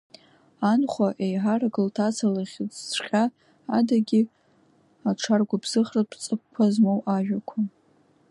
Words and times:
Анхәа, 0.71 1.07
еиҳарак 1.25 1.75
лҭаца 1.85 2.27
лыхьыӡҵәҟьа 2.33 3.23
адагьы, 3.77 4.21
аҿаргәыбзыӷратә 5.09 6.17
ҵакқәа 6.23 6.65
змоу 6.73 6.99
ажәақәа… 7.15 7.59